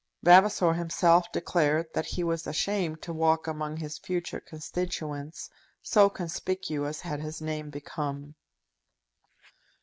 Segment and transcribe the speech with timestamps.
[0.23, 5.47] Vavasor himself declared that he was ashamed to walk among his future constituents,
[5.83, 8.33] so conspicuous had his name become.